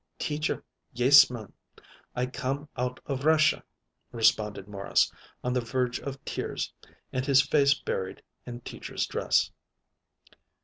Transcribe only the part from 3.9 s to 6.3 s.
responded Morris, on the verge of